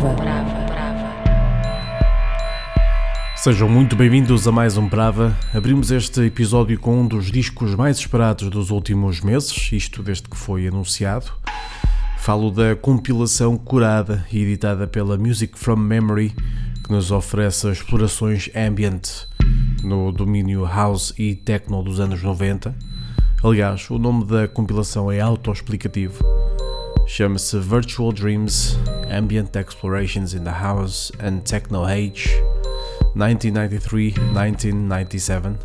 Brava. 0.00 0.50
Sejam 3.36 3.68
muito 3.68 3.94
bem-vindos 3.94 4.48
a 4.48 4.52
mais 4.52 4.78
um 4.78 4.88
Brava. 4.88 5.36
Abrimos 5.52 5.90
este 5.90 6.22
episódio 6.22 6.80
com 6.80 7.02
um 7.02 7.06
dos 7.06 7.30
discos 7.30 7.74
mais 7.74 7.98
esperados 7.98 8.48
dos 8.48 8.70
últimos 8.70 9.20
meses, 9.20 9.70
isto 9.72 10.02
desde 10.02 10.22
que 10.22 10.38
foi 10.38 10.66
anunciado. 10.66 11.30
Falo 12.16 12.50
da 12.50 12.74
compilação 12.74 13.58
curada 13.58 14.26
e 14.32 14.38
editada 14.38 14.86
pela 14.86 15.18
Music 15.18 15.58
from 15.58 15.76
Memory, 15.76 16.34
que 16.82 16.90
nos 16.90 17.10
oferece 17.10 17.70
explorações 17.70 18.48
ambient 18.56 19.26
no 19.84 20.12
domínio 20.12 20.64
house 20.64 21.12
e 21.18 21.34
techno 21.34 21.82
dos 21.82 22.00
anos 22.00 22.22
90. 22.22 22.74
Aliás, 23.44 23.90
o 23.90 23.98
nome 23.98 24.24
da 24.24 24.48
compilação 24.48 25.12
é 25.12 25.20
autoexplicativo. 25.20 26.24
Chama-se 27.06 27.58
Virtual 27.58 28.12
Dreams 28.12 28.78
Ambient 29.10 29.56
Explorations 29.56 30.34
in 30.34 30.44
the 30.44 30.50
House 30.50 31.10
and 31.20 31.40
Techno 31.40 31.84
Age 31.84 32.30
1993-1997. 33.16 35.56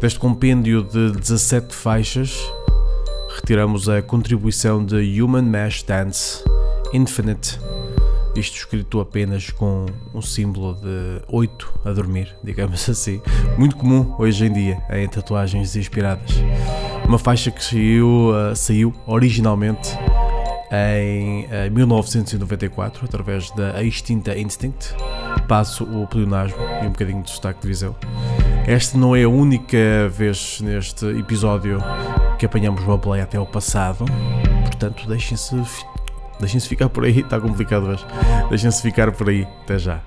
Deste 0.00 0.18
compêndio 0.18 0.82
de 0.82 1.12
17 1.12 1.74
faixas, 1.74 2.34
retiramos 3.36 3.88
a 3.88 4.02
contribuição 4.02 4.84
de 4.84 5.22
Human 5.22 5.42
Mesh 5.42 5.84
Dance 5.84 6.42
Infinite, 6.92 7.58
isto 8.34 8.56
escrito 8.56 9.00
apenas 9.00 9.50
com 9.50 9.86
um 10.14 10.22
símbolo 10.22 10.74
de 10.74 11.22
8 11.28 11.80
a 11.84 11.92
dormir, 11.92 12.34
digamos 12.42 12.88
assim, 12.88 13.20
muito 13.58 13.76
comum 13.76 14.14
hoje 14.18 14.46
em 14.46 14.52
dia 14.52 14.82
em 14.90 15.06
tatuagens 15.06 15.76
inspiradas. 15.76 16.32
Uma 17.06 17.18
faixa 17.18 17.50
que 17.50 17.62
saiu, 17.62 18.30
uh, 18.30 18.56
saiu 18.56 18.94
originalmente 19.06 19.90
em 20.72 21.44
uh, 21.44 21.70
1994 21.70 23.04
através 23.04 23.50
da 23.50 23.82
extinta 23.82 24.36
Instinct. 24.38 24.94
Passo 25.46 25.84
o 25.84 26.06
pleonasmo 26.06 26.58
e 26.82 26.86
um 26.86 26.90
bocadinho 26.90 27.22
de 27.22 27.30
destaque 27.30 27.60
de 27.60 27.68
visão. 27.68 27.94
Esta 28.66 28.96
não 28.96 29.14
é 29.14 29.24
a 29.24 29.28
única 29.28 30.08
vez 30.08 30.60
neste 30.60 31.04
episódio 31.06 31.78
que 32.38 32.46
apanhamos 32.46 32.82
uma 32.82 32.98
play 32.98 33.20
até 33.20 33.36
ao 33.36 33.46
passado, 33.46 34.04
portanto 34.64 35.06
deixem-se 35.06 35.54
deixem-se 36.40 36.68
ficar 36.68 36.88
por 36.88 37.04
aí, 37.04 37.20
está 37.20 37.40
complicado 37.40 37.84
hoje. 37.84 38.04
Deixem-se 38.48 38.82
ficar 38.82 39.12
por 39.12 39.28
aí, 39.28 39.46
até 39.62 39.78
já. 39.78 40.00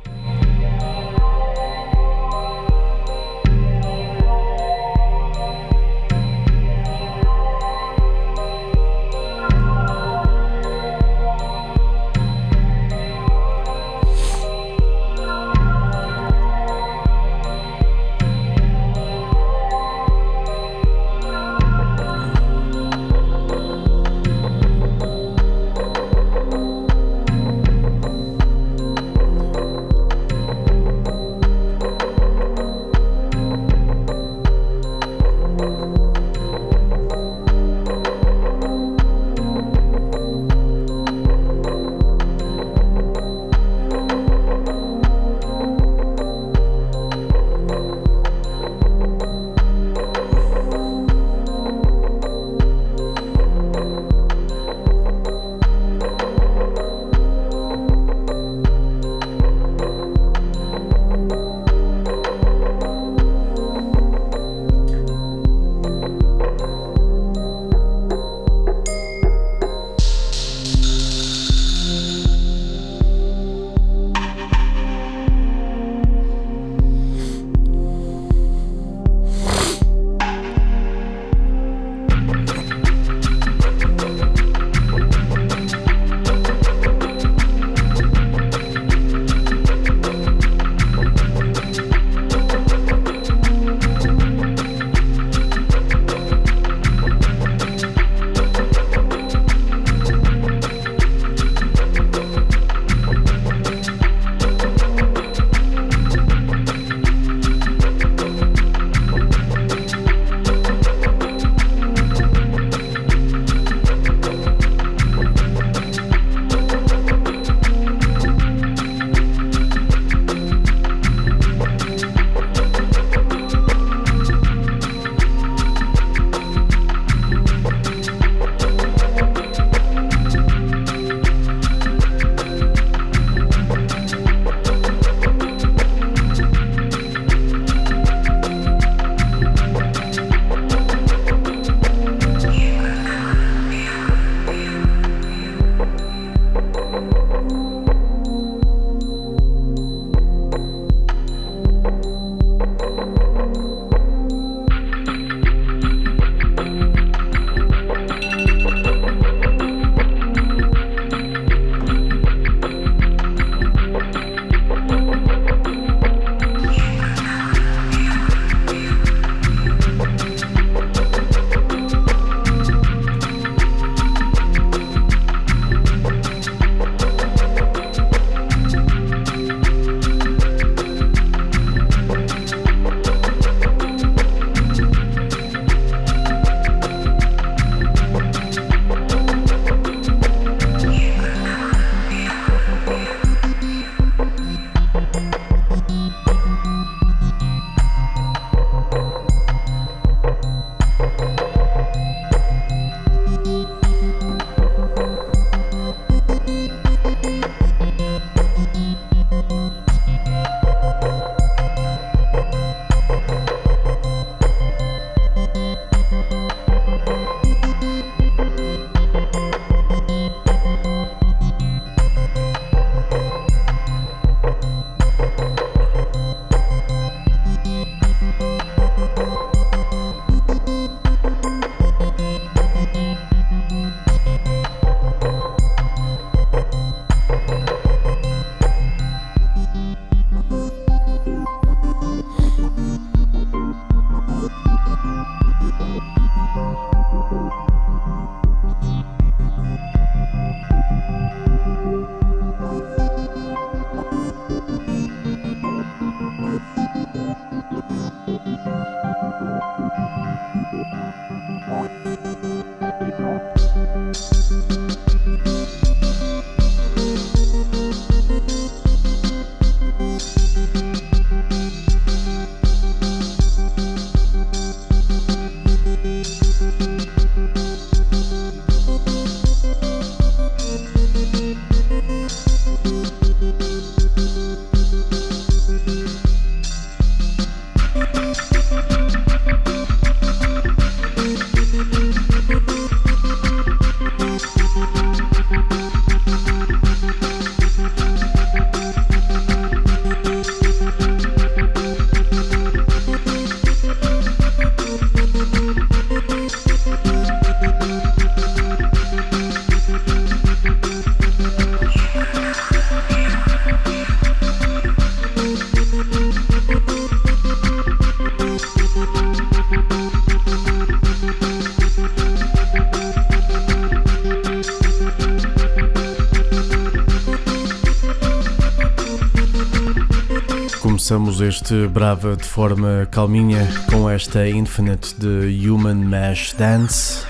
Começamos 331.07 331.39
este 331.39 331.87
Brava 331.87 332.35
de 332.35 332.45
forma 332.45 333.07
calminha 333.11 333.67
com 333.91 334.09
esta 334.09 334.49
Infinite 334.49 335.13
de 335.19 335.69
Human 335.69 335.93
Mesh 335.93 336.53
Dance. 336.53 337.23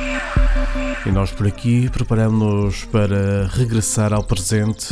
E 1.06 1.12
nós 1.12 1.30
por 1.32 1.46
aqui 1.46 1.90
preparamos-nos 1.90 2.86
para 2.86 3.48
regressar 3.48 4.14
ao 4.14 4.24
presente. 4.24 4.88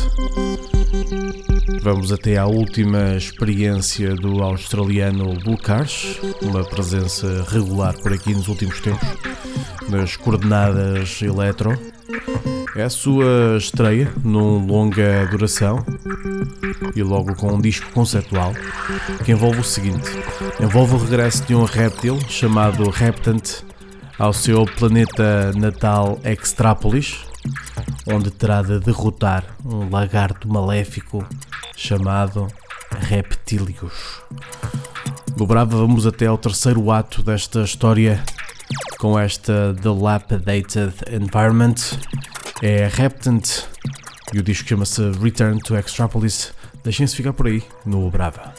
Vamos 1.81 2.11
até 2.11 2.35
à 2.35 2.45
última 2.45 3.15
experiência 3.15 4.15
do 4.15 4.43
australiano 4.43 5.31
Lucas, 5.45 6.19
uma 6.41 6.65
presença 6.65 7.45
regular 7.47 7.93
por 8.01 8.11
aqui 8.11 8.33
nos 8.33 8.49
últimos 8.49 8.81
tempos, 8.81 9.07
nas 9.87 10.17
coordenadas 10.17 11.21
eletro. 11.21 11.71
É 12.75 12.83
a 12.83 12.89
sua 12.89 13.55
estreia 13.57 14.11
num 14.25 14.65
longa 14.65 15.25
duração 15.31 15.85
e 16.95 17.03
logo 17.03 17.35
com 17.35 17.53
um 17.53 17.61
disco 17.61 17.91
conceptual 17.91 18.53
que 19.23 19.31
envolve 19.31 19.59
o 19.59 19.63
seguinte: 19.63 20.09
envolve 20.59 20.95
o 20.95 20.97
regresso 20.97 21.43
de 21.45 21.55
um 21.55 21.63
réptil 21.63 22.19
chamado 22.29 22.89
Reptant 22.89 23.63
ao 24.17 24.33
seu 24.33 24.65
planeta 24.65 25.51
natal 25.53 26.19
Extrapolis, 26.23 27.19
onde 28.07 28.31
terá 28.31 28.61
de 28.61 28.79
derrotar 28.79 29.43
um 29.65 29.89
lagarto 29.89 30.47
maléfico 30.47 31.25
chamado 31.75 32.47
Reptilius. 32.99 34.21
No 35.35 35.47
Brava 35.47 35.77
vamos 35.77 36.05
até 36.05 36.27
ao 36.27 36.37
terceiro 36.37 36.91
ato 36.91 37.23
desta 37.23 37.61
história 37.61 38.23
com 38.99 39.19
esta 39.19 39.75
Dilapidated 39.81 40.93
Environment 41.11 41.75
é 42.61 42.87
Reptant 42.87 43.65
e 44.33 44.39
o 44.39 44.43
disco 44.43 44.69
chama-se 44.69 45.11
Return 45.21 45.59
to 45.59 45.75
Extrapolis. 45.75 46.53
Deixem-se 46.83 47.15
ficar 47.15 47.33
por 47.33 47.47
aí 47.47 47.63
no 47.85 48.09
Brava. 48.09 48.53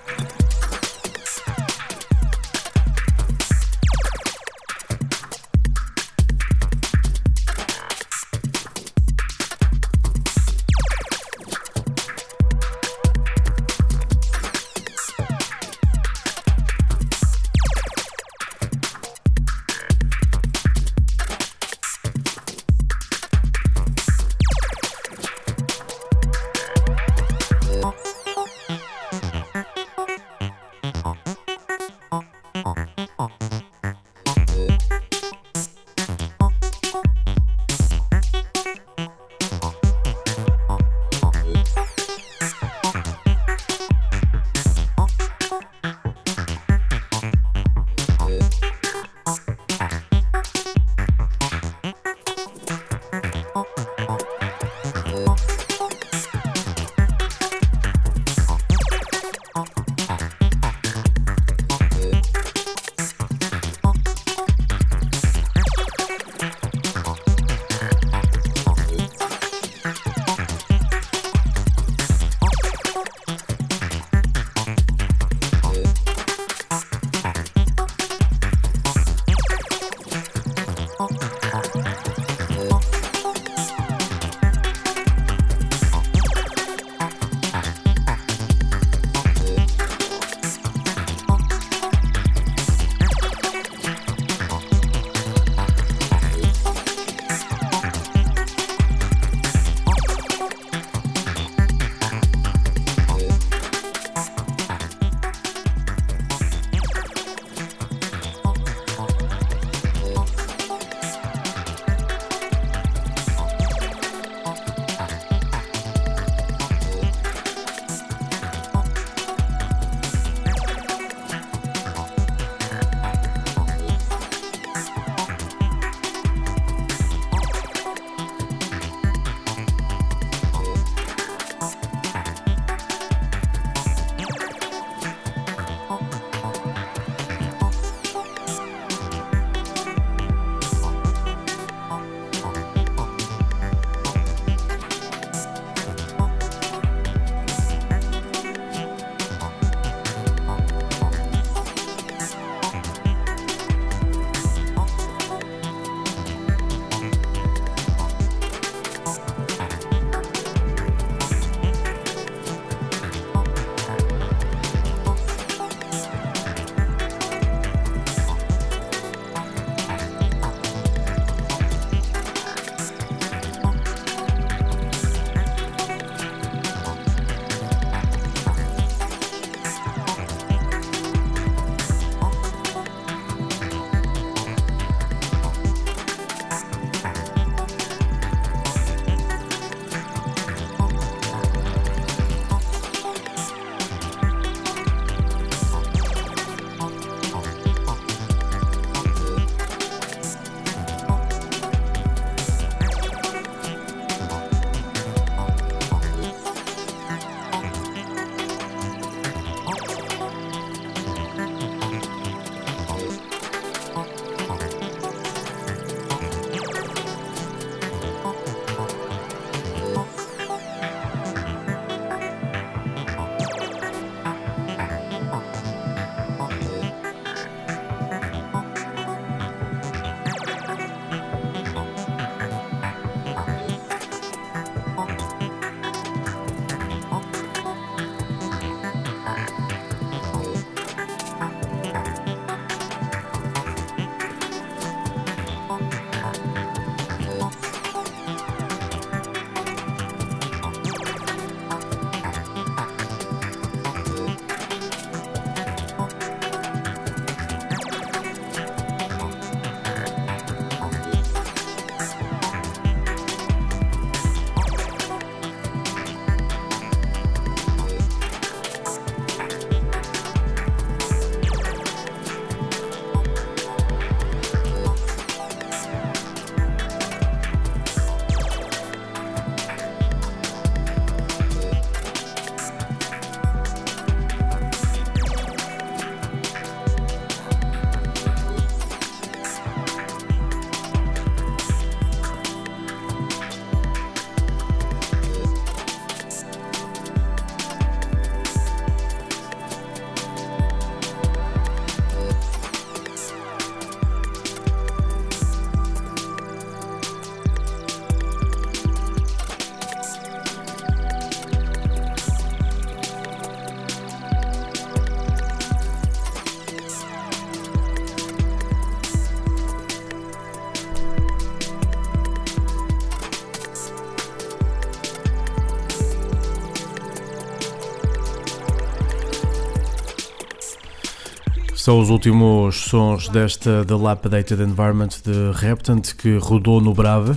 São 331.84 332.00
os 332.00 332.08
últimos 332.08 332.76
sons 332.76 333.28
desta 333.28 333.84
Dilapidated 333.84 334.62
Environment 334.62 335.10
de 335.22 335.52
Reptant 335.52 336.14
que 336.14 336.38
rodou 336.38 336.80
no 336.80 336.94
Brava. 336.94 337.36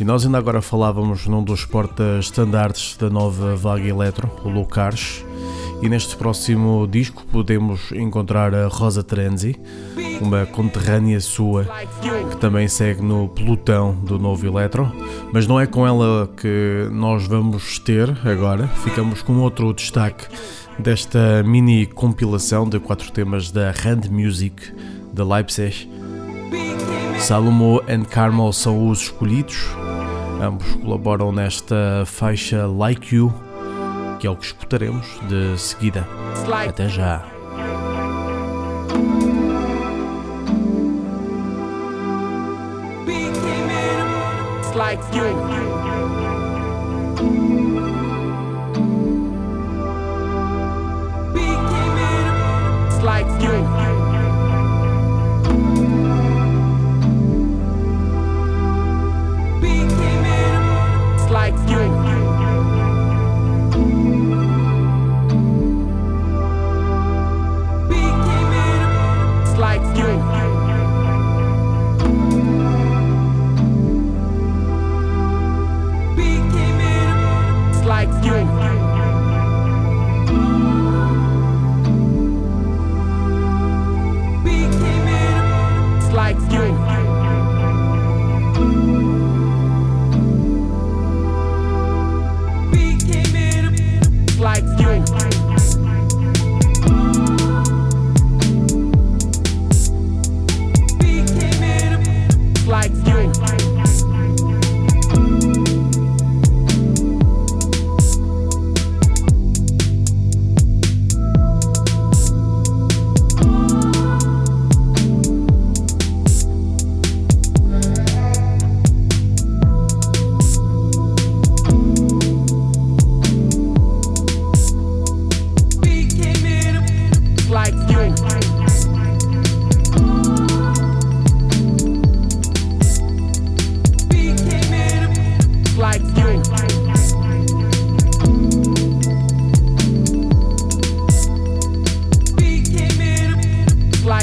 E 0.00 0.02
nós 0.02 0.26
ainda 0.26 0.38
agora 0.38 0.60
falávamos 0.60 1.28
num 1.28 1.40
dos 1.40 1.64
porta-estandartes 1.64 2.96
da 2.96 3.08
nova 3.08 3.54
vaga 3.54 3.86
eletro, 3.86 4.28
o 4.44 4.48
Lucares. 4.48 5.24
E 5.80 5.88
neste 5.88 6.16
próximo 6.16 6.84
disco 6.90 7.24
podemos 7.30 7.92
encontrar 7.92 8.52
a 8.56 8.66
Rosa 8.66 9.04
Trenzi, 9.04 9.54
uma 10.20 10.44
conterrânea 10.46 11.20
sua 11.20 11.64
que 12.28 12.36
também 12.38 12.66
segue 12.66 13.02
no 13.02 13.28
pelotão 13.28 13.94
do 13.94 14.18
novo 14.18 14.44
Eletro, 14.44 14.92
mas 15.32 15.46
não 15.46 15.60
é 15.60 15.66
com 15.66 15.86
ela 15.86 16.28
que 16.36 16.88
nós 16.90 17.24
vamos 17.26 17.78
ter 17.78 18.10
agora. 18.26 18.66
Ficamos 18.66 19.22
com 19.22 19.38
outro 19.38 19.72
destaque 19.72 20.26
desta 20.80 21.42
mini 21.42 21.86
compilação 21.86 22.68
de 22.68 22.80
quatro 22.80 23.12
temas 23.12 23.50
da 23.50 23.70
Hand 23.70 24.10
Music 24.10 24.72
de 25.12 25.22
Leipzig. 25.22 25.88
Salomo 27.18 27.82
e 27.86 27.98
Carmel 28.04 28.52
são 28.52 28.88
os 28.88 29.02
escolhidos, 29.02 29.66
ambos 30.42 30.66
colaboram 30.76 31.30
nesta 31.30 32.04
faixa 32.06 32.66
Like 32.66 33.14
You, 33.14 33.32
que 34.18 34.26
é 34.26 34.30
o 34.30 34.36
que 34.36 34.46
escutaremos 34.46 35.06
de 35.28 35.58
seguida. 35.58 36.06
Até 36.68 36.88
já! 36.88 37.24
like 44.80 45.14
you. 45.14 45.69
You. 53.40 53.99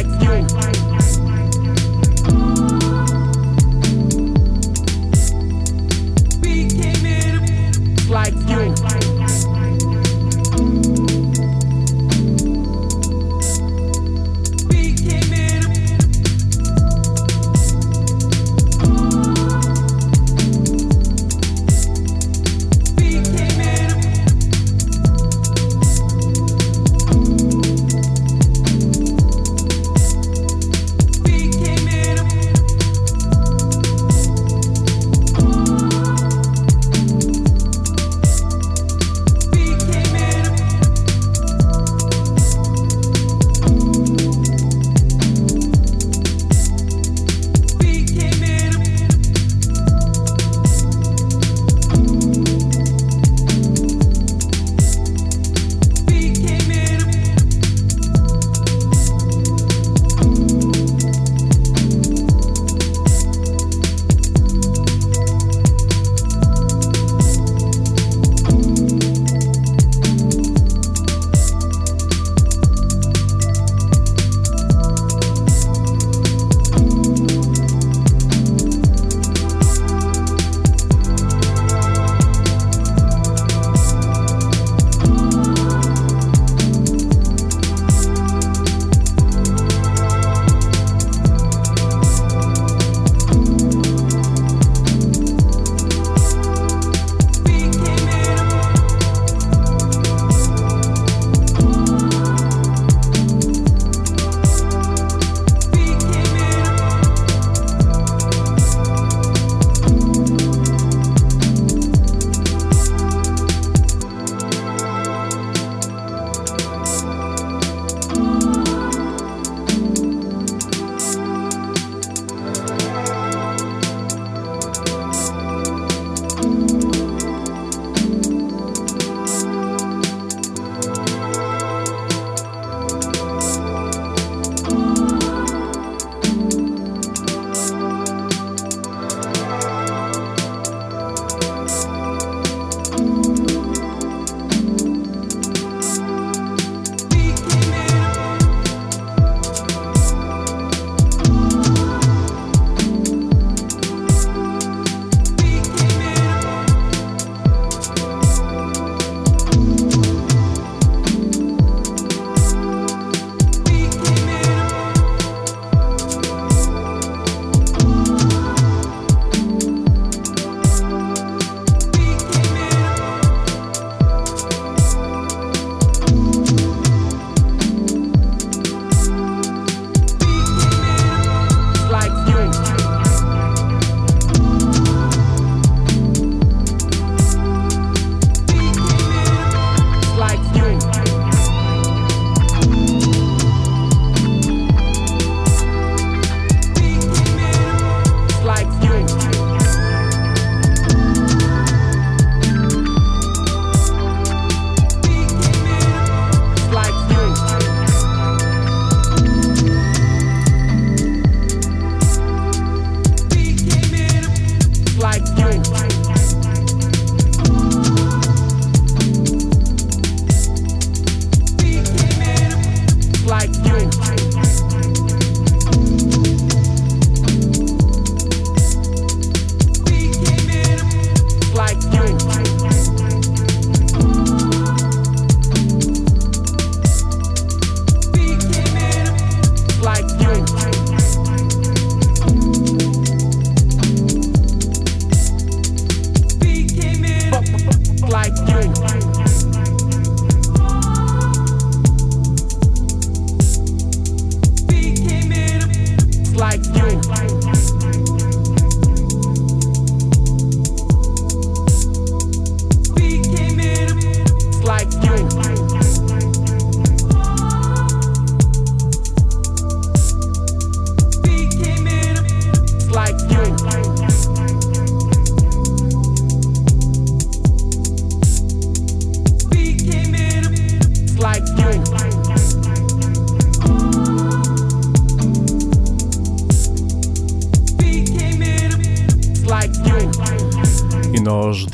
like 0.03 0.21
you. 0.21 0.66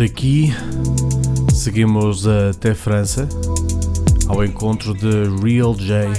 Daqui 0.04 0.54
seguimos 1.54 2.28
até 2.28 2.74
França 2.74 3.26
ao 4.28 4.44
encontro 4.44 4.94
de 4.94 5.30
Real 5.42 5.74
J, 5.76 6.10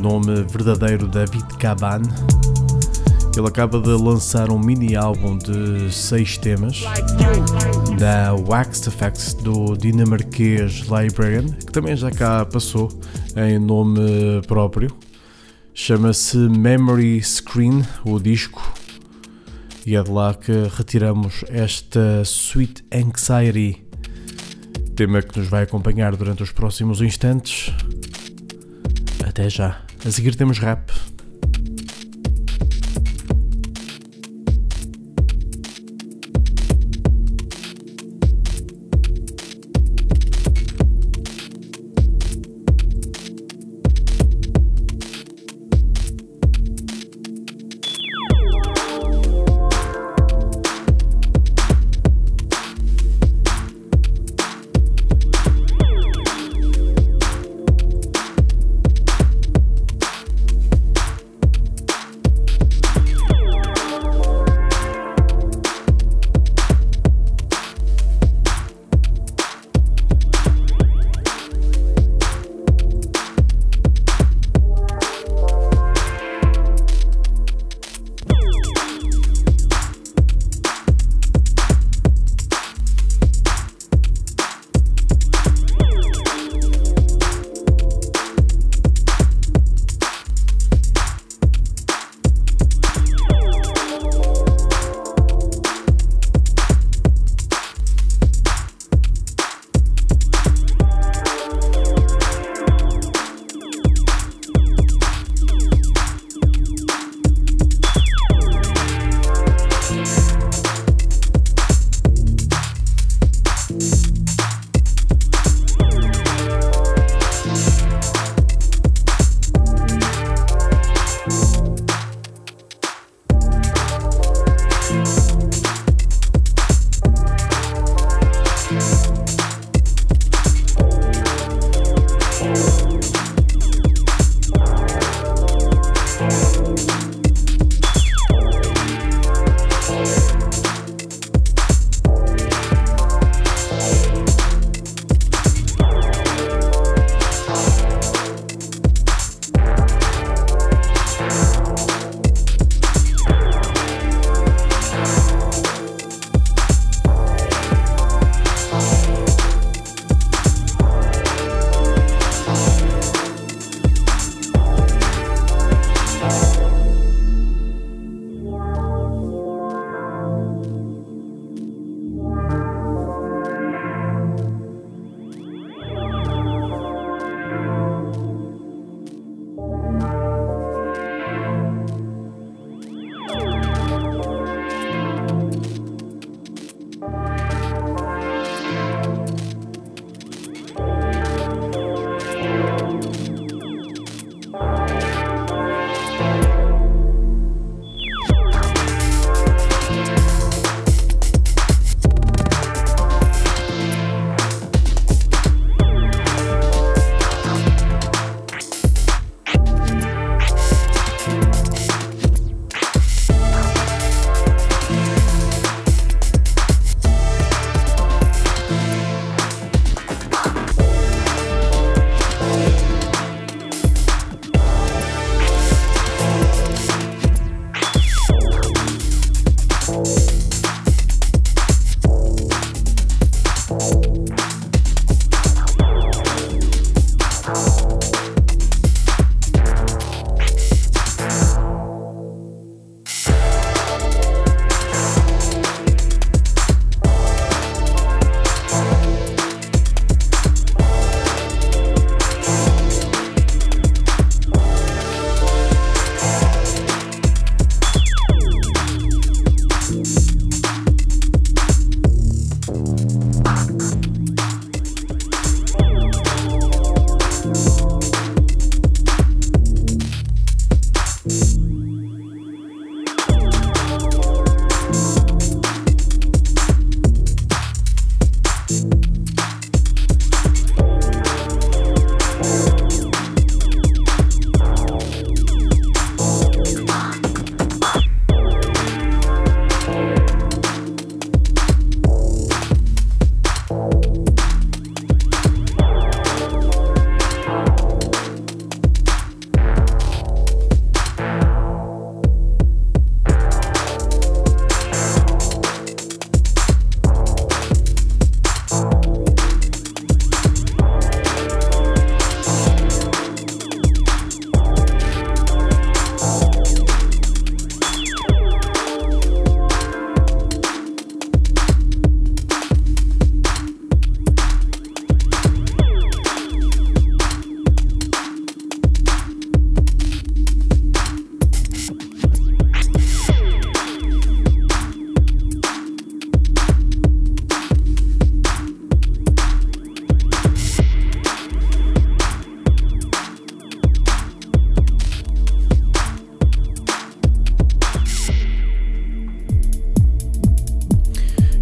nome 0.00 0.42
verdadeiro 0.44 1.06
David 1.06 1.44
Caban. 1.58 2.00
Ele 3.36 3.46
acaba 3.46 3.78
de 3.78 3.90
lançar 3.90 4.50
um 4.50 4.58
mini 4.58 4.96
álbum 4.96 5.36
de 5.36 5.92
seis 5.92 6.38
temas 6.38 6.82
da 7.98 8.32
Wax 8.34 8.86
Effects 8.86 9.34
do 9.34 9.76
dinamarquês 9.76 10.86
Librarian, 10.88 11.44
que 11.48 11.70
também 11.70 11.94
já 11.94 12.10
cá 12.10 12.46
passou 12.46 12.88
em 13.36 13.58
nome 13.58 14.40
próprio. 14.46 14.90
Chama-se 15.74 16.38
Memory 16.38 17.22
Screen, 17.22 17.84
o 18.02 18.18
disco, 18.18 18.55
e 19.86 19.94
é 19.94 20.02
de 20.02 20.10
lá 20.10 20.34
que 20.34 20.52
retiramos 20.76 21.44
esta 21.48 22.24
Sweet 22.24 22.84
Anxiety, 22.92 23.86
tema 24.96 25.22
que 25.22 25.38
nos 25.38 25.46
vai 25.46 25.62
acompanhar 25.62 26.16
durante 26.16 26.42
os 26.42 26.50
próximos 26.50 27.00
instantes. 27.00 27.72
Até 29.24 29.48
já. 29.48 29.80
A 30.04 30.10
seguir 30.10 30.34
temos 30.34 30.58
rap. 30.58 30.85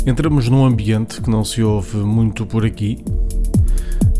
Entramos 0.06 0.48
num 0.48 0.64
ambiente 0.64 1.20
que 1.20 1.30
não 1.30 1.44
se 1.44 1.62
ouve 1.62 1.98
muito 1.98 2.44
por 2.44 2.64
aqui. 2.64 3.02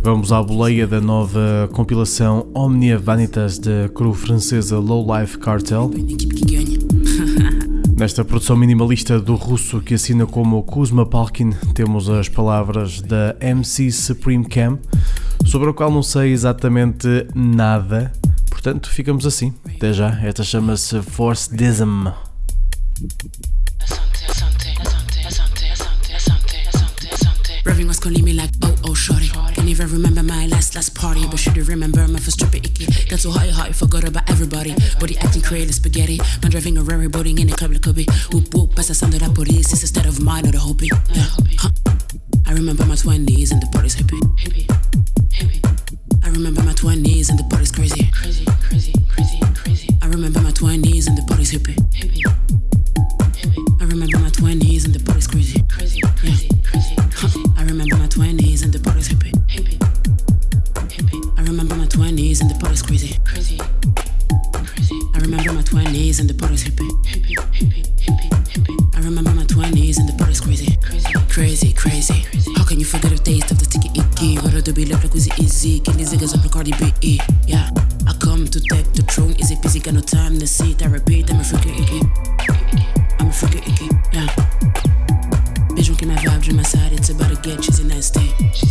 Vamos 0.02 0.32
à 0.32 0.42
boleia 0.42 0.86
da 0.86 1.00
nova 1.00 1.68
compilação 1.72 2.46
Omnia 2.54 2.98
Vanitas 2.98 3.58
da 3.58 3.88
crew 3.94 4.14
francesa 4.14 4.78
Low 4.78 5.06
Life 5.18 5.38
Cartel. 5.38 5.90
Nesta 7.96 8.24
produção 8.24 8.56
minimalista 8.56 9.20
do 9.20 9.34
russo 9.34 9.80
que 9.80 9.94
assina 9.94 10.26
como 10.26 10.62
Kuzma 10.62 11.06
Palkin, 11.06 11.50
temos 11.74 12.10
as 12.10 12.28
palavras 12.28 13.00
da 13.00 13.36
MC 13.40 13.90
Supreme 13.92 14.44
Cam, 14.44 14.78
sobre 15.46 15.70
o 15.70 15.74
qual 15.74 15.90
não 15.90 16.02
sei 16.02 16.32
exatamente 16.32 17.06
nada, 17.34 18.12
portanto 18.50 18.90
ficamos 18.90 19.24
assim. 19.24 19.54
Até 19.76 19.92
já, 19.92 20.10
esta 20.22 20.42
chama-se 20.42 21.00
Force 21.02 21.54
Dism. 21.54 22.08
Calling 28.04 28.22
me 28.22 28.34
like, 28.34 28.50
oh, 28.62 28.76
oh, 28.84 28.94
shorty. 28.94 29.28
Can't 29.28 29.66
even 29.66 29.88
remember 29.88 30.22
my 30.22 30.46
last, 30.46 30.74
last 30.74 30.94
party. 30.94 31.26
But 31.26 31.38
should 31.38 31.56
you 31.56 31.64
remember 31.64 32.06
my 32.06 32.18
first 32.18 32.38
trip 32.38 32.54
icky? 32.54 32.84
Got 33.08 33.20
so 33.20 33.30
high, 33.30 33.48
high, 33.48 33.72
forgot 33.72 34.04
about 34.04 34.28
everybody. 34.28 34.74
Body 35.00 35.16
acting 35.18 35.40
crazy, 35.40 35.72
spaghetti. 35.72 36.18
Man 36.42 36.50
driving 36.50 36.76
a 36.76 36.82
Rary, 36.82 37.08
boating 37.08 37.38
in 37.38 37.48
a 37.48 37.56
club, 37.56 37.72
like 37.72 37.94
be. 37.94 38.06
Whoop, 38.30 38.52
whoop, 38.52 38.76
pass 38.76 38.88
the 38.88 38.94
sound 38.94 39.14
of 39.14 39.20
that 39.20 39.34
police. 39.34 39.72
It's 39.72 39.82
a 39.82 39.86
state 39.86 40.04
of 40.04 40.20
mind 40.20 40.46
or 40.46 40.52
the 40.52 40.58
hobby. 40.58 40.90
Yeah. 41.14 41.24
Huh. 41.56 41.70
I 42.46 42.52
remember 42.52 42.84
my 42.84 42.94
20s 42.94 43.52
and 43.52 43.62
the 43.62 43.68
party's 43.72 43.96
hippie. 43.96 44.20
Hippie, 44.36 44.66
hippie. 45.32 45.64
I 46.22 46.28
remember 46.28 46.62
my 46.62 46.74
20s 46.74 47.30
and 47.30 47.38
the 47.38 47.44
party's 47.48 47.72
crazy. 47.72 48.10
Crazy, 48.12 48.44
crazy, 48.68 48.92
crazy, 49.08 49.40
crazy. 49.54 49.88
I 50.02 50.08
remember 50.08 50.42
my 50.42 50.52
20s 50.52 51.08
and 51.08 51.16
the 51.16 51.24
party's 51.26 51.52
hippie. 51.52 51.83
These 76.64 76.74
niggas 76.74 76.94
Cardi 76.94 77.00
B. 77.00 77.20
Yeah. 77.46 77.68
I 78.06 78.12
come 78.20 78.46
to 78.46 78.60
take 78.60 78.92
the 78.92 79.02
throne, 79.02 79.34
easy 79.38 79.56
peasy, 79.56 79.82
got 79.82 79.94
no 79.94 80.00
time 80.00 80.38
to 80.38 80.46
see 80.46 80.72
it. 80.72 80.82
I 80.82 80.86
repeat, 80.86 81.30
I'm 81.30 81.40
a 81.40 81.42
freaking 81.42 81.76
icky. 81.80 82.00
I'm 83.18 83.28
a 83.28 83.30
freaking 83.30 83.66
icky, 83.66 83.88
yeah. 84.12 84.28
Bitch, 85.74 85.86
don't 85.86 85.98
get 85.98 86.08
my 86.08 86.16
vibe, 86.16 86.42
dream 86.42 86.56
my 86.56 86.62
side, 86.62 86.92
it's 86.92 87.10
about 87.10 87.30
to 87.30 87.40
get 87.42 87.62
cheesy 87.62 87.84
nasty. 87.84 88.20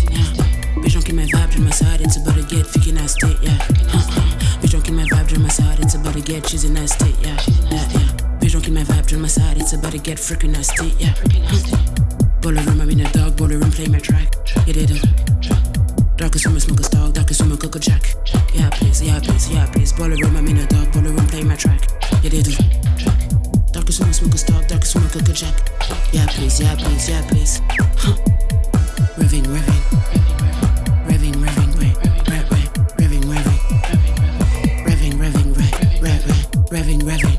Yeah. 0.10 0.34
Bitch, 0.82 0.94
don't 0.94 1.06
get 1.06 1.16
my 1.16 1.26
vibe, 1.26 1.52
dream 1.52 1.66
my 1.66 1.72
side, 1.72 2.02
it's 2.02 2.18
about 2.18 2.36
to 2.36 2.42
get 2.44 2.66
freaking 2.66 2.94
nasty, 2.94 3.28
yeah. 3.42 3.58
Uh-uh. 3.94 4.62
Bitch, 4.62 4.72
don't 4.72 4.84
get 4.84 4.94
my 4.94 5.04
vibe, 5.04 5.28
dream 5.28 5.42
my 5.42 5.50
side, 5.50 5.80
it's 5.80 5.96
about 5.96 6.14
to 6.14 6.22
get 6.22 6.46
cheesy 6.46 6.70
nasty, 6.70 7.10
yeah. 7.22 7.38
Yeah, 7.70 7.90
yeah. 7.90 8.40
Bitch, 8.40 8.54
don't 8.54 8.64
get 8.64 8.74
my 8.74 8.84
vibe, 8.84 9.08
dream 9.08 9.22
my 9.22 9.28
side, 9.28 9.58
it's 9.58 9.74
about 9.74 9.92
to 9.92 9.98
get 9.98 10.18
freaking 10.18 10.52
nasty, 10.52 10.94
yeah. 11.00 11.14
Boiler 12.42 12.62
room, 12.64 12.82
I'm 12.82 12.90
in 12.90 13.02
a 13.02 13.12
dog, 13.12 13.38
boiler 13.38 13.58
room, 13.58 13.72
play 13.72 13.88
my 13.88 14.00
track. 14.00 14.34
Yeah, 14.68 14.74
they 14.74 14.86
do. 14.86 15.23
Darkest 16.24 16.46
room, 16.46 16.58
smoke 16.58 16.80
a 16.80 16.84
dog, 16.84 17.14
darkest 17.14 17.42
room, 17.42 17.58
cook 17.58 17.76
a 17.76 17.80
jack. 17.80 18.16
Yeah, 18.54 18.70
please, 18.70 19.02
yeah, 19.02 19.20
please, 19.20 19.52
yeah, 19.52 19.66
please. 19.70 19.92
Boiler 19.92 20.16
room, 20.16 20.38
I'm 20.38 20.48
in 20.48 20.58
a 20.60 20.66
dog, 20.68 20.90
boiler 20.94 21.10
room, 21.10 21.28
play 21.28 21.44
my 21.44 21.58
track. 21.58 21.82
Yeah, 22.24 22.30
they 22.30 22.42
do. 22.42 22.54
Darkest 23.74 24.00
room, 24.00 24.14
smoke 24.14 24.34
a 24.34 24.38
dog, 24.50 24.66
darkest 24.70 24.96
room, 24.96 25.10
cook 25.10 25.28
a 25.28 25.34
jack. 25.34 25.54
Yeah, 26.14 26.26
please, 26.30 26.62
yeah, 26.62 26.76
please, 26.78 27.10
yeah, 27.10 27.28
please. 27.28 27.60
Huh. 27.98 28.16
Revving, 29.20 29.44
revving. 29.52 29.82
Revving, 31.10 31.36
revving, 31.44 31.76
re, 31.78 31.92
re, 32.32 32.40
re, 32.52 32.62
revving, 32.96 33.24
revving. 33.28 33.60
Revving, 34.86 35.14
revving, 35.20 35.50
re, 35.58 35.68
re, 36.00 36.12
re, 36.24 36.38
revving, 36.72 37.02
revving. 37.02 37.02
Revving, 37.02 37.33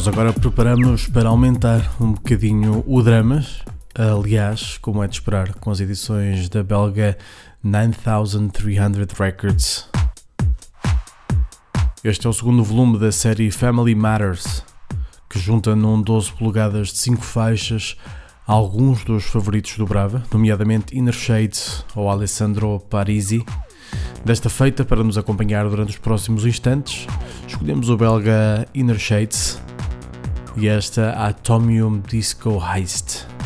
Nós 0.00 0.08
agora 0.08 0.32
preparamos 0.32 1.08
para 1.08 1.28
aumentar 1.28 1.94
um 2.00 2.12
bocadinho 2.12 2.82
o 2.86 3.02
dramas, 3.02 3.58
aliás, 3.94 4.78
como 4.78 5.04
é 5.04 5.06
de 5.06 5.16
esperar, 5.16 5.52
com 5.56 5.70
as 5.70 5.78
edições 5.78 6.48
da 6.48 6.62
belga 6.62 7.18
9300 7.62 9.12
Records. 9.18 9.86
Este 12.02 12.26
é 12.26 12.30
o 12.30 12.32
segundo 12.32 12.64
volume 12.64 12.98
da 12.98 13.12
série 13.12 13.50
Family 13.50 13.94
Matters, 13.94 14.64
que 15.28 15.38
junta 15.38 15.76
num 15.76 16.00
12 16.00 16.32
polegadas 16.32 16.88
de 16.88 16.96
5 16.96 17.20
faixas 17.20 17.94
alguns 18.46 19.04
dos 19.04 19.24
favoritos 19.24 19.76
do 19.76 19.84
Brava, 19.84 20.22
nomeadamente 20.32 20.96
Inner 20.96 21.12
Shade 21.12 21.60
ou 21.94 22.08
Alessandro 22.08 22.80
Parisi. 22.88 23.44
Desta 24.24 24.48
feita, 24.48 24.82
para 24.82 25.04
nos 25.04 25.18
acompanhar 25.18 25.68
durante 25.68 25.90
os 25.90 25.98
próximos 25.98 26.46
instantes, 26.46 27.06
escolhemos 27.46 27.90
o 27.90 27.98
belga 27.98 28.66
Inner 28.72 28.98
Shades 28.98 29.60
e 30.56 30.68
esta 30.68 31.12
Atomium 31.12 32.00
Disco 32.00 32.60
Heist. 32.60 33.39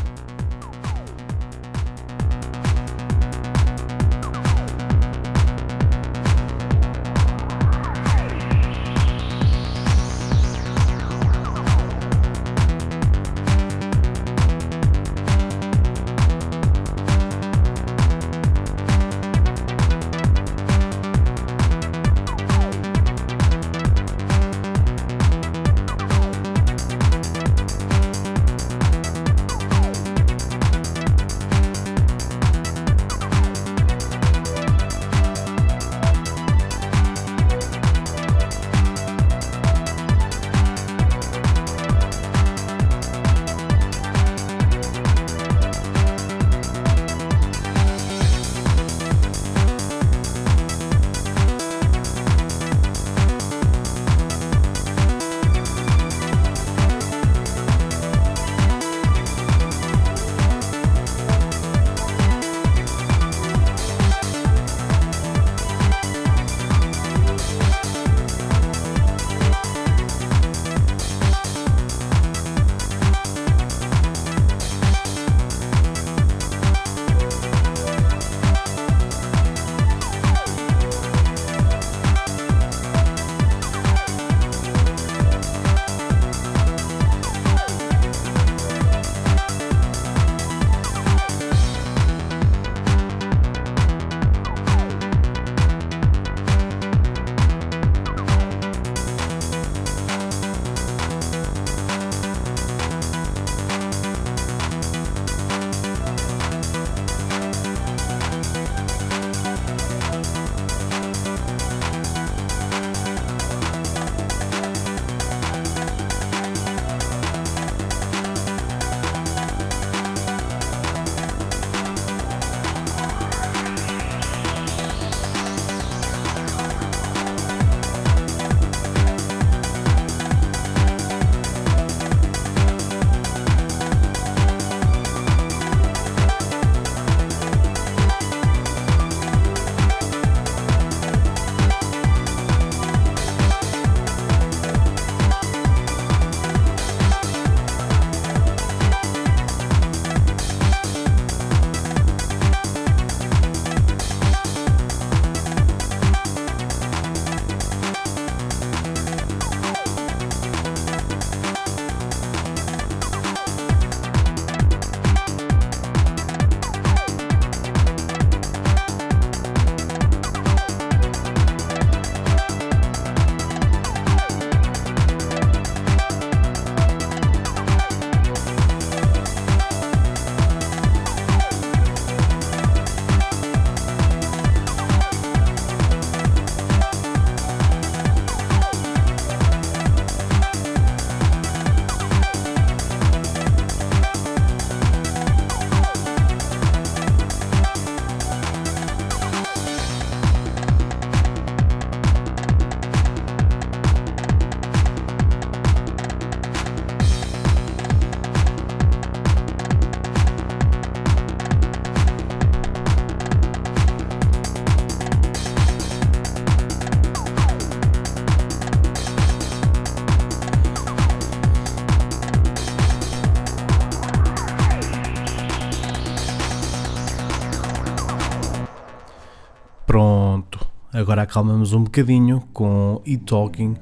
Agora 231.05 231.21
acalmamos 231.21 231.75
um 231.75 231.85
bocadinho 231.85 232.43
com 232.55 232.99
E-Talking, 233.05 233.77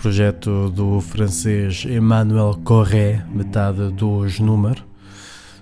projeto 0.00 0.70
do 0.70 1.00
francês 1.00 1.84
Emmanuel 1.84 2.60
Corré, 2.62 3.24
metade 3.28 3.90
dos 3.90 4.38
números. 4.38 4.84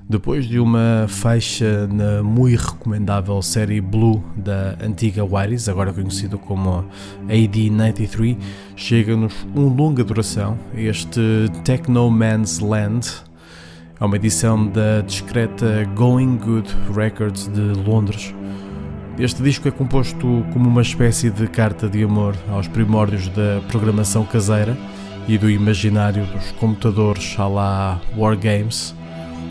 Depois 0.06 0.46
de 0.46 0.60
uma 0.60 1.06
faixa 1.08 1.86
na 1.86 2.22
muito 2.22 2.60
recomendável 2.60 3.40
série 3.40 3.80
Blue 3.80 4.22
da 4.36 4.76
antiga 4.84 5.24
Wiries, 5.24 5.66
agora 5.66 5.94
conhecido 5.94 6.36
como 6.36 6.84
AD93, 7.26 8.36
chega-nos 8.76 9.32
um 9.56 9.74
longa 9.74 10.04
duração, 10.04 10.58
este 10.74 11.22
Techno 11.64 12.10
Man's 12.10 12.58
Land. 12.58 13.08
É 13.98 14.04
uma 14.04 14.16
edição 14.16 14.66
da 14.66 15.00
discreta 15.00 15.88
Going 15.96 16.36
Good 16.36 16.68
Records 16.94 17.48
de 17.48 17.62
Londres. 17.62 18.34
Este 19.18 19.42
disco 19.42 19.66
é 19.66 19.72
composto 19.72 20.46
como 20.52 20.68
uma 20.68 20.80
espécie 20.80 21.28
de 21.28 21.48
carta 21.48 21.88
de 21.88 22.04
amor 22.04 22.36
aos 22.52 22.68
primórdios 22.68 23.26
da 23.26 23.60
programação 23.66 24.24
caseira 24.24 24.78
e 25.26 25.36
do 25.36 25.50
imaginário 25.50 26.24
dos 26.26 26.52
computadores 26.52 27.34
à 27.36 27.48
la 27.48 28.00
Wargames 28.16 28.94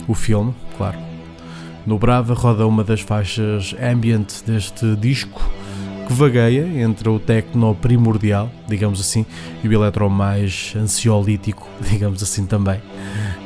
o 0.08 0.14
filme, 0.14 0.54
claro. 0.78 0.96
No 1.84 1.98
Brava 1.98 2.32
roda 2.32 2.66
uma 2.66 2.82
das 2.82 3.02
faixas 3.02 3.76
ambient 3.78 4.42
deste 4.46 4.96
disco, 4.96 5.38
que 6.06 6.14
vagueia 6.14 6.66
entre 6.82 7.10
o 7.10 7.18
techno 7.18 7.74
primordial, 7.74 8.50
digamos 8.66 8.98
assim, 8.98 9.26
e 9.62 9.68
o 9.68 9.72
eletro 9.74 10.08
mais 10.08 10.72
ansiolítico, 10.76 11.68
digamos 11.90 12.22
assim 12.22 12.46
também. 12.46 12.80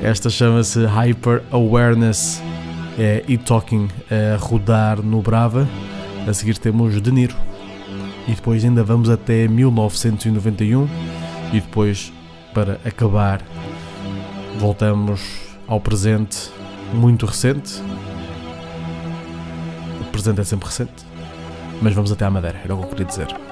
Esta 0.00 0.30
chama-se 0.30 0.86
Hyper 0.86 1.42
Awareness 1.50 2.40
é, 2.96 3.24
e 3.26 3.36
Talking 3.36 3.88
a 4.08 4.36
rodar 4.36 5.02
no 5.02 5.20
Brava. 5.20 5.66
A 6.26 6.32
seguir 6.32 6.58
temos 6.58 7.00
De 7.00 7.10
Niro. 7.10 7.36
E 8.28 8.34
depois 8.34 8.64
ainda 8.64 8.84
vamos 8.84 9.10
até 9.10 9.48
1991 9.48 10.88
e 11.52 11.60
depois 11.60 12.12
para 12.54 12.80
acabar 12.84 13.42
voltamos 14.58 15.20
ao 15.66 15.80
presente 15.80 16.50
muito 16.94 17.26
recente. 17.26 17.82
O 20.00 20.04
presente 20.12 20.40
é 20.40 20.44
sempre 20.44 20.66
recente, 20.66 21.04
mas 21.80 21.94
vamos 21.94 22.12
até 22.12 22.24
à 22.24 22.30
Madeira, 22.30 22.60
era 22.62 22.74
o 22.74 22.78
que 22.78 22.84
eu 22.84 22.88
queria 22.90 23.06
dizer. 23.06 23.51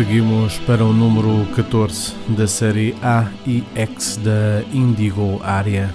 Seguimos 0.00 0.56
para 0.60 0.82
o 0.82 0.94
número 0.94 1.44
14 1.54 2.14
da 2.28 2.46
série 2.46 2.96
A 3.02 3.28
e 3.46 3.62
X 3.74 4.16
da 4.16 4.62
Indigo 4.72 5.38
Área. 5.44 5.94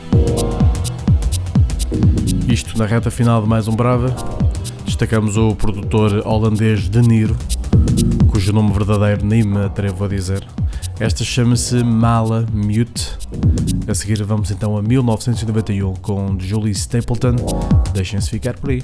Isto 2.48 2.78
na 2.78 2.86
reta 2.86 3.10
final 3.10 3.42
de 3.42 3.50
mais 3.50 3.68
um 3.68 3.76
Brava. 3.76 4.16
Destacamos 4.86 5.38
o 5.38 5.56
produtor 5.56 6.22
holandês 6.24 6.88
De 6.88 7.02
Niro, 7.02 7.36
cujo 8.28 8.54
nome 8.54 8.72
verdadeiro 8.74 9.26
nem 9.26 9.42
me 9.42 9.66
atrevo 9.66 10.06
a 10.06 10.08
dizer. 10.08 10.46
Esta 11.00 11.24
chama-se 11.24 11.84
Mala 11.84 12.46
Mute. 12.54 13.18
A 13.88 13.96
seguir 13.96 14.24
vamos 14.24 14.52
então 14.52 14.78
a 14.78 14.84
1991 14.84 15.96
com 15.96 16.40
Julie 16.40 16.76
Stapleton. 16.76 17.38
Deixem-se 17.92 18.30
ficar 18.30 18.56
por 18.56 18.70
aí. 18.70 18.84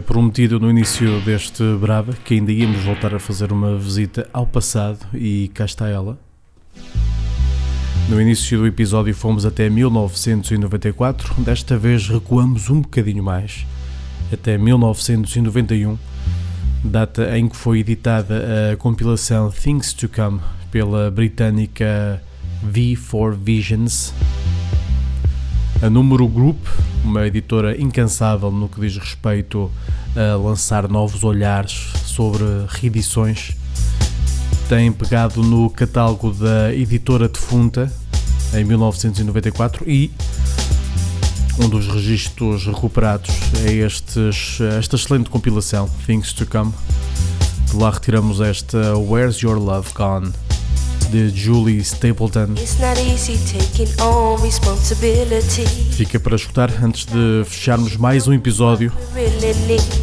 Prometido 0.00 0.58
no 0.58 0.70
início 0.70 1.20
deste 1.20 1.62
Brava 1.76 2.12
que 2.24 2.34
ainda 2.34 2.52
íamos 2.52 2.82
voltar 2.84 3.14
a 3.14 3.18
fazer 3.18 3.52
uma 3.52 3.76
visita 3.76 4.28
ao 4.32 4.46
passado 4.46 5.06
e 5.14 5.50
cá 5.54 5.64
está 5.64 5.88
ela. 5.88 6.18
No 8.08 8.20
início 8.20 8.58
do 8.58 8.66
episódio 8.66 9.14
fomos 9.14 9.46
até 9.46 9.70
1994, 9.70 11.34
desta 11.42 11.78
vez 11.78 12.08
recuamos 12.08 12.68
um 12.68 12.80
bocadinho 12.80 13.22
mais, 13.22 13.66
até 14.32 14.58
1991, 14.58 15.96
data 16.84 17.38
em 17.38 17.48
que 17.48 17.56
foi 17.56 17.78
editada 17.78 18.72
a 18.72 18.76
compilação 18.76 19.50
Things 19.50 19.92
to 19.92 20.08
Come 20.08 20.40
pela 20.70 21.10
britânica 21.10 22.22
V4 22.66 23.34
Visions. 23.34 24.12
A 25.82 25.90
Número 25.90 26.28
Group, 26.28 26.64
uma 27.02 27.26
editora 27.26 27.76
incansável 27.76 28.52
no 28.52 28.68
que 28.68 28.80
diz 28.80 28.96
respeito 28.96 29.68
a 30.14 30.36
lançar 30.36 30.88
novos 30.88 31.24
olhares 31.24 31.72
sobre 32.06 32.44
reedições, 32.68 33.56
tem 34.68 34.92
pegado 34.92 35.42
no 35.42 35.68
catálogo 35.68 36.32
da 36.32 36.72
editora 36.72 37.28
defunta 37.28 37.92
em 38.54 38.64
1994 38.64 39.90
e 39.90 40.12
um 41.58 41.68
dos 41.68 41.88
registros 41.88 42.64
recuperados 42.64 43.30
é 43.66 43.72
estes, 43.72 44.60
esta 44.78 44.94
excelente 44.94 45.30
compilação 45.30 45.90
Things 46.06 46.32
to 46.32 46.46
Come. 46.46 46.72
De 47.68 47.76
lá 47.76 47.90
retiramos 47.90 48.40
esta 48.40 48.96
Where's 48.96 49.38
Your 49.38 49.58
Love 49.58 49.90
Gone? 49.94 50.32
De 51.12 51.28
Julie 51.28 51.78
Stapleton. 51.80 52.54
Fica 55.90 56.18
para 56.18 56.36
escutar 56.36 56.72
antes 56.82 57.04
de 57.04 57.44
fecharmos 57.44 57.98
mais 57.98 58.26
um 58.26 58.32
episódio 58.32 58.90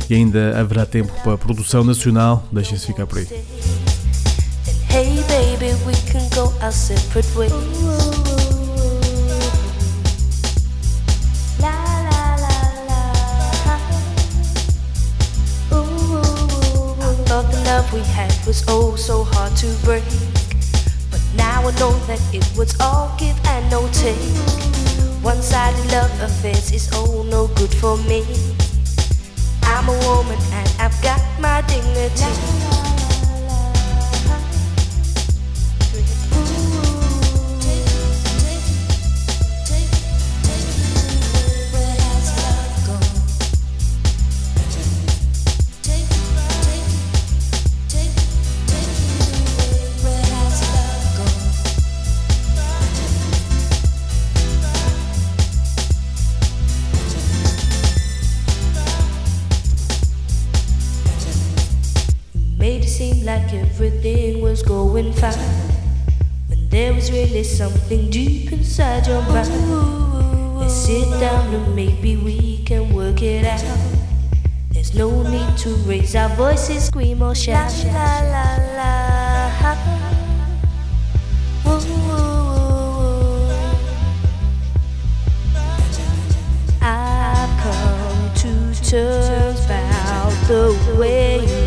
e 0.08 0.14
ainda 0.14 0.60
haverá 0.60 0.86
tempo 0.86 1.12
para 1.24 1.34
a 1.34 1.38
produção 1.38 1.84
nacional. 1.84 2.48
Deixem-se 2.52 2.86
ficar 2.86 3.08
por 3.08 3.18
aí. 3.18 3.28
Hey 4.92 5.24
baby, 5.28 5.74
we 5.86 5.94
can 6.12 6.28
go 6.36 6.54
our 6.62 6.72
separate 6.72 7.28
ways. 7.36 7.52
love 17.80 17.94
we 17.94 18.00
had 18.00 18.34
was 18.46 18.64
oh 18.68 18.96
so 18.96 19.24
hard 19.24 19.56
to 19.56 19.68
break. 19.86 20.04
Now 21.36 21.62
I 21.68 21.72
know 21.80 21.94
that 22.08 22.22
it 22.34 22.46
was 22.58 22.80
all 22.80 23.16
give 23.18 23.38
and 23.46 23.70
no 23.70 23.88
take. 23.94 24.18
One 25.22 25.42
sided 25.42 25.92
love 25.92 26.12
affairs 26.22 26.72
is 26.72 26.92
all 26.94 27.24
no 27.24 27.48
good 27.56 27.74
for 27.74 27.98
me. 27.98 28.24
I'm 29.64 29.90
a 29.90 29.98
woman 30.08 30.40
and 30.54 30.70
I've 30.80 31.02
got 31.04 31.22
my 31.40 31.62
dignity. 31.68 32.69
To 75.60 75.76
raise 75.86 76.16
our 76.16 76.30
voices, 76.38 76.86
scream 76.86 77.22
oh, 77.22 77.32
or 77.32 77.36
shout. 77.36 77.74
La 77.86 78.22
la 78.22 78.56
la 78.78 78.96
la. 79.16 79.90
I've 86.82 87.54
come 87.62 88.34
to 88.36 88.52
terms 88.90 89.66
about 89.66 90.32
the 90.48 90.96
way 90.98 91.59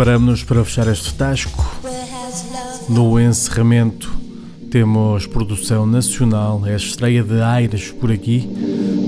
preparamos-nos 0.00 0.42
para 0.42 0.64
fechar 0.64 0.88
este 0.88 1.12
tasco. 1.12 1.62
No 2.88 3.20
encerramento 3.20 4.10
temos 4.70 5.26
produção 5.26 5.84
nacional, 5.84 6.62
é 6.64 6.72
a 6.72 6.76
estreia 6.76 7.22
de 7.22 7.42
Aires 7.42 7.92
por 7.92 8.10
aqui, 8.10 8.48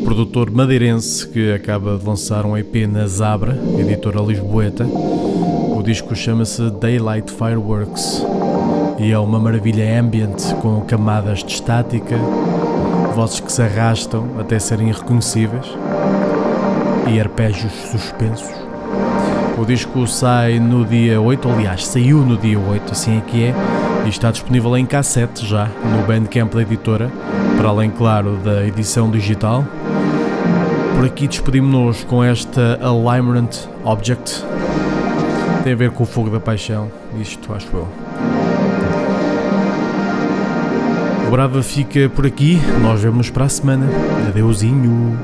produtor 0.05 0.51
madeirense 0.51 1.26
que 1.26 1.51
acaba 1.51 1.97
de 1.97 2.05
lançar 2.05 2.45
um 2.45 2.59
EP 2.59 2.86
na 2.86 3.07
Zabra, 3.07 3.59
editora 3.78 4.20
Lisboeta. 4.20 4.84
O 4.84 5.82
disco 5.82 6.14
chama-se 6.14 6.70
Daylight 6.72 7.32
Fireworks 7.32 8.22
e 8.99 9.12
é 9.12 9.18
uma 9.18 9.40
maravilha 9.40 9.99
ambient 9.99 10.55
com 10.61 10.82
camadas 10.82 11.43
de 11.43 11.55
estática, 11.55 12.18
vozes 13.14 13.40
que 13.40 13.51
se 13.51 13.62
arrastam 13.62 14.38
até 14.38 14.59
serem 14.59 14.90
irreconhecíveis 14.90 15.68
e 17.11 17.18
arpejos 17.18 17.72
suspensos. 17.90 18.61
O 19.59 19.64
disco 19.64 20.07
sai 20.07 20.59
no 20.59 20.84
dia 20.84 21.20
8, 21.20 21.48
aliás, 21.48 21.86
saiu 21.86 22.18
no 22.18 22.36
dia 22.36 22.59
8, 22.59 22.92
assim 22.92 23.18
é 23.18 23.20
que 23.20 23.44
é, 23.44 23.55
e 24.05 24.09
está 24.09 24.30
disponível 24.30 24.76
em 24.76 24.86
cassete 24.86 25.46
já 25.46 25.66
no 25.66 26.07
Bandcamp 26.07 26.53
da 26.53 26.62
editora, 26.62 27.11
para 27.57 27.68
além, 27.68 27.90
claro, 27.90 28.36
da 28.38 28.66
edição 28.66 29.11
digital. 29.11 29.64
Por 30.96 31.05
aqui 31.05 31.28
despedimos-nos 31.28 32.03
com 32.05 32.24
esta 32.24 32.78
Alignment 32.82 33.68
Object. 33.84 34.44
Tem 35.62 35.74
a 35.74 35.76
ver 35.76 35.90
com 35.90 36.03
o 36.03 36.07
fogo 36.07 36.30
da 36.30 36.40
paixão, 36.40 36.90
isto 37.20 37.53
acho 37.53 37.68
eu. 37.72 37.88
O 41.26 41.30
Brava 41.30 41.62
fica 41.62 42.09
por 42.09 42.26
aqui, 42.26 42.61
nós 42.82 43.00
vemos 43.00 43.30
para 43.30 43.44
a 43.44 43.48
semana. 43.48 43.86
Adeusinho. 44.28 45.18